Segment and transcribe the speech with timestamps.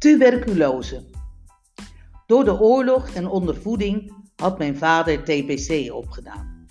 [0.00, 1.04] Tuberculose.
[2.26, 6.66] Door de oorlog en ondervoeding had mijn vader TBC opgedaan.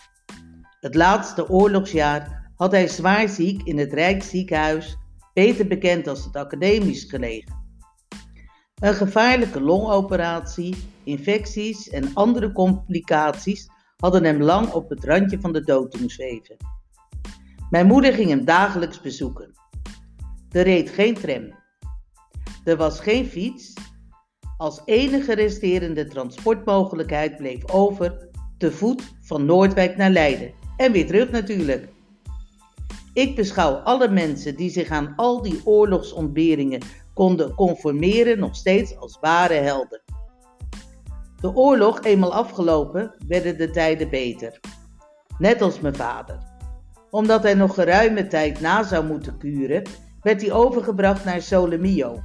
[0.80, 4.98] Het laatste oorlogsjaar had hij zwaar ziek in het Rijksziekenhuis,
[5.34, 7.56] beter bekend als het academisch gelegen.
[8.76, 15.64] Een gevaarlijke longoperatie, infecties en andere complicaties hadden hem lang op het randje van de
[15.64, 16.58] dood doen zweven.
[17.70, 19.52] Mijn moeder ging hem dagelijks bezoeken.
[20.52, 21.58] Er reed geen tram.
[22.64, 23.74] Er was geen fiets.
[24.58, 30.52] Als enige resterende transportmogelijkheid bleef over te voet van Noordwijk naar Leiden.
[30.78, 31.90] En weer terug natuurlijk.
[33.14, 36.82] Ik beschouw alle mensen die zich aan al die oorlogsontberingen
[37.14, 40.02] konden conformeren nog steeds als ware helden.
[41.42, 44.60] De oorlog eenmaal afgelopen, werden de tijden beter.
[45.38, 46.38] Net als mijn vader.
[47.10, 49.84] Omdat hij nog geruime tijd na zou moeten kuren,
[50.22, 52.20] werd hij overgebracht naar Solemio.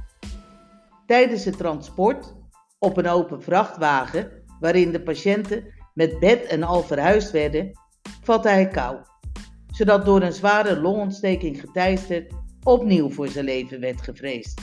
[1.05, 2.35] Tijdens het transport,
[2.79, 7.71] op een open vrachtwagen, waarin de patiënten met bed en al verhuisd werden,
[8.23, 8.97] vatte hij kou,
[9.67, 12.33] zodat door een zware longontsteking geteisterd
[12.63, 14.61] opnieuw voor zijn leven werd gevreesd.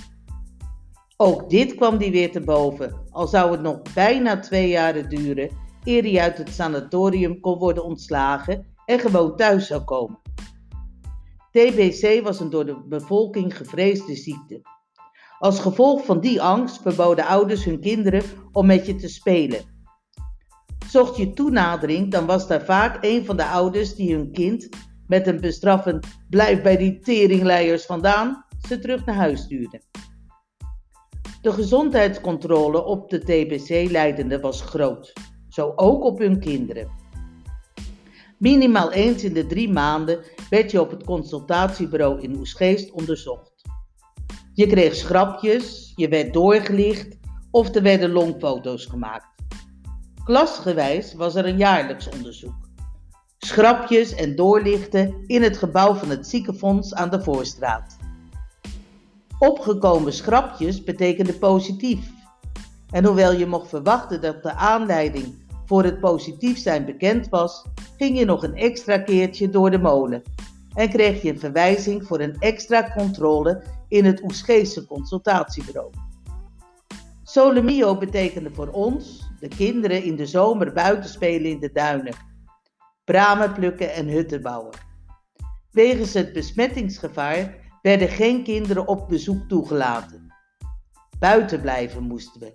[1.17, 5.51] Ook dit kwam hij weer te boven, al zou het nog bijna twee jaren duren
[5.85, 10.21] eer hij uit het sanatorium kon worden ontslagen en gewoon thuis zou komen.
[11.51, 14.61] TBC was een door de bevolking gevreesde ziekte.
[15.43, 19.61] Als gevolg van die angst verboden ouders hun kinderen om met je te spelen.
[20.89, 24.69] Zocht je toenadering, dan was daar vaak een van de ouders die hun kind
[25.07, 29.83] met een bestraffend blijf bij die teringleiers vandaan ze terug naar huis stuurde.
[31.41, 35.13] De gezondheidscontrole op de TBC-leidende was groot,
[35.49, 36.91] zo ook op hun kinderen.
[38.39, 43.52] Minimaal eens in de drie maanden werd je op het consultatiebureau in Oesgeest onderzocht.
[44.55, 47.19] Je kreeg schrapjes, je werd doorgelicht
[47.51, 49.27] of er werden longfoto's gemaakt.
[50.25, 52.55] Klasgewijs was er een jaarlijks onderzoek.
[53.39, 57.97] Schrapjes en doorlichten in het gebouw van het ziekenfonds aan de Voorstraat.
[59.39, 62.11] Opgekomen schrapjes betekende positief.
[62.91, 67.65] En hoewel je mocht verwachten dat de aanleiding voor het positief zijn bekend was,
[67.97, 70.23] ging je nog een extra keertje door de molen
[70.75, 75.91] en kreeg je een verwijzing voor een extra controle in het Oesgeese consultatiebureau.
[77.23, 82.15] Solemio betekende voor ons, de kinderen in de zomer buiten spelen in de duinen,
[83.05, 84.75] bramen plukken en hutten bouwen.
[85.71, 90.35] Wegens het besmettingsgevaar werden geen kinderen op bezoek toegelaten.
[91.19, 92.53] Buiten blijven moesten we.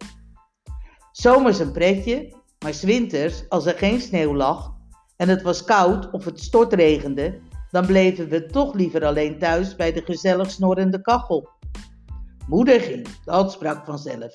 [1.11, 4.73] Zomers een pretje, maar winters, als er geen sneeuw lag
[5.15, 7.39] en het was koud of het stortregende,
[7.71, 11.49] dan bleven we toch liever alleen thuis bij de gezellig snorrende kachel.
[12.47, 14.33] Moeder ging, dat sprak vanzelf.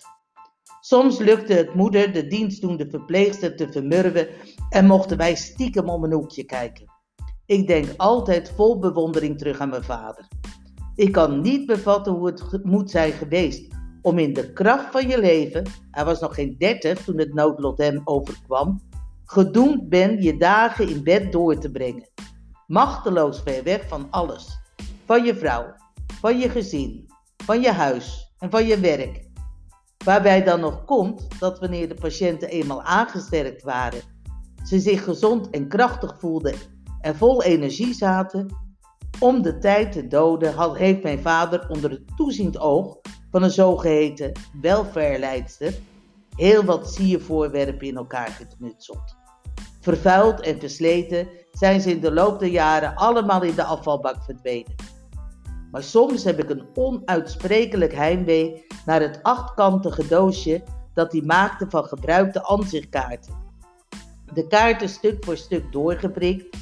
[0.80, 4.28] Soms lukte het moeder de dienstdoende verpleegster te vermurwen
[4.70, 6.84] en mochten wij stiekem om een hoekje kijken.
[7.46, 10.28] Ik denk altijd vol bewondering terug aan mijn vader.
[10.94, 13.72] Ik kan niet bevatten hoe het moet zijn geweest
[14.02, 17.78] om in de kracht van je leven, hij was nog geen dertig toen het noodlot
[17.78, 18.80] hem overkwam,
[19.24, 22.11] gedoemd ben je dagen in bed door te brengen.
[22.72, 24.58] Machteloos ver weg van alles.
[25.04, 25.74] Van je vrouw,
[26.20, 29.28] van je gezin, van je huis en van je werk.
[30.04, 34.00] Waarbij dan nog komt dat wanneer de patiënten eenmaal aangesterkt waren,
[34.64, 36.54] ze zich gezond en krachtig voelden
[37.00, 38.56] en vol energie zaten,
[39.18, 42.98] om de tijd te doden had, heeft mijn vader onder het toeziend oog
[43.30, 45.74] van een zogeheten welverleidster
[46.36, 49.20] heel wat siervoorwerpen in elkaar geknutseld.
[49.82, 54.74] Vervuild en versleten zijn ze in de loop der jaren allemaal in de afvalbak verdwenen.
[55.70, 60.62] Maar soms heb ik een onuitsprekelijk heimwee naar het achtkantige doosje
[60.94, 63.34] dat hij maakte van gebruikte ansichtkaarten.
[64.34, 66.56] De kaarten stuk voor stuk doorgeprikt,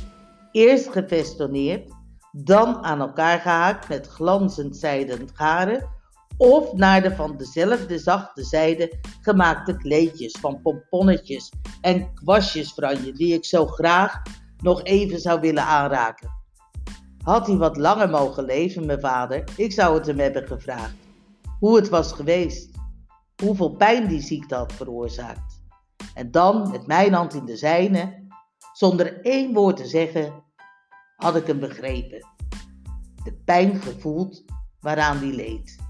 [0.53, 1.93] eerst gefestoneerd,
[2.33, 5.89] dan aan elkaar gehaakt met glanzend zijden garen
[6.41, 13.35] of naar de van dezelfde zachte zijde gemaakte kleedjes van pomponnetjes en kwastjes franje die
[13.35, 14.23] ik zo graag
[14.63, 16.31] nog even zou willen aanraken.
[17.23, 20.95] Had hij wat langer mogen leven, mijn vader, ik zou het hem hebben gevraagd.
[21.59, 22.71] Hoe het was geweest,
[23.43, 25.63] hoeveel pijn die ziekte had veroorzaakt.
[26.15, 28.27] En dan, met mijn hand in de zijne,
[28.73, 30.45] zonder één woord te zeggen,
[31.17, 32.27] had ik hem begrepen.
[33.25, 34.45] De pijn gevoeld
[34.81, 35.89] waaraan die leed.